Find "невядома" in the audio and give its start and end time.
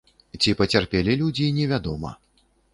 1.61-2.17